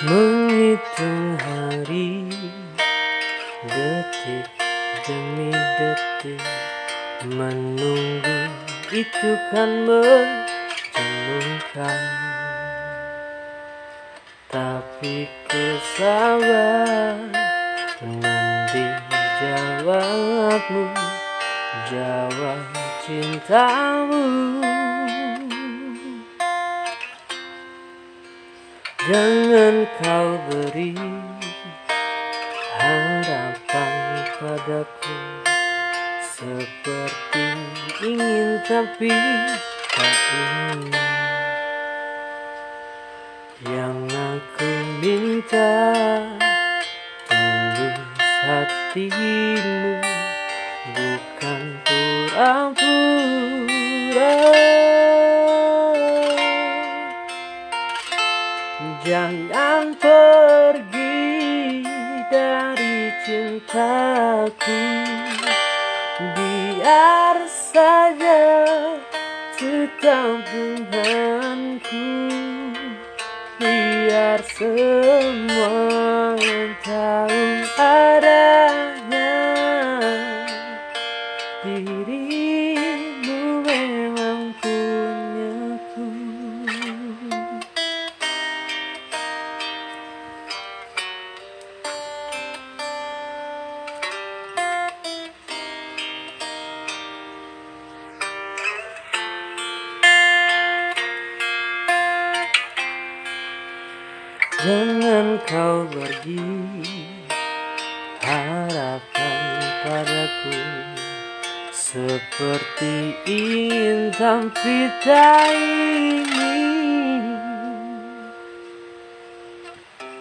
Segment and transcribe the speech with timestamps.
[0.00, 2.24] Menghitung hari
[3.68, 4.48] Detik
[5.04, 6.40] demi detik
[7.28, 8.48] Menunggu
[8.96, 10.56] itu kan menjemukan
[14.48, 15.64] Tapi ku
[16.00, 17.20] sabar
[18.00, 18.84] Menanti
[19.36, 20.88] jawabmu
[21.92, 22.72] Jawab
[23.04, 24.49] cintamu
[29.10, 30.94] Jangan kau beri
[32.78, 35.18] harapan padaku
[36.22, 37.46] Seperti
[38.06, 39.10] ingin tapi
[39.90, 40.94] tak ingin.
[43.66, 44.70] Yang aku
[45.02, 45.74] minta
[47.26, 47.98] tulus
[48.46, 49.79] hatimu
[59.10, 61.82] Jangan pergi
[62.30, 64.82] dari cintaku.
[66.38, 68.46] Biar saja
[69.58, 72.06] tetap denganku
[73.58, 75.89] Biar semua
[104.60, 106.84] Jangan kau pergi
[108.20, 109.40] Harapan
[109.80, 110.60] padaku
[111.72, 117.40] Seperti ingin tapi tak ingin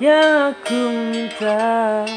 [0.00, 0.80] Yang aku
[1.12, 2.08] minta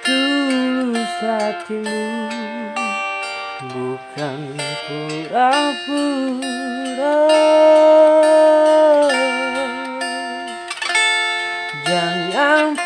[0.00, 2.08] Tulus hatimu
[3.68, 4.40] Bukan
[4.88, 5.76] pura-pura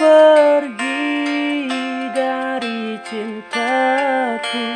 [0.00, 1.68] pergi
[2.16, 4.68] dari cintaku.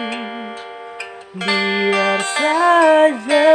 [1.32, 3.52] Biar saja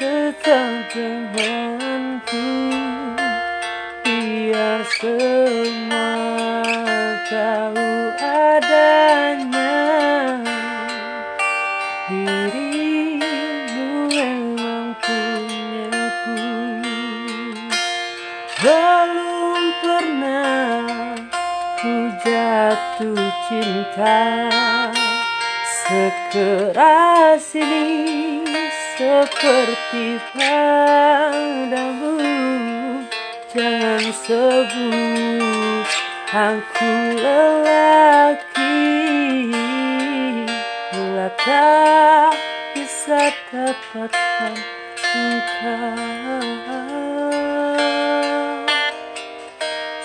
[0.00, 2.48] tetap denganku.
[4.00, 6.24] Biar semua
[7.28, 9.05] tahu adanya
[22.26, 24.50] jatuh cinta
[25.86, 28.66] Sekeras ini
[28.98, 32.18] seperti padamu.
[33.54, 35.86] Jangan sebut
[36.34, 38.82] aku lelaki.
[40.90, 42.34] Bila tak
[42.74, 44.58] bisa dapatkan
[45.14, 46.02] engkau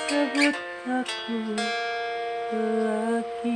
[0.05, 0.55] Sebut
[0.85, 1.57] aku
[2.51, 3.55] lelaki.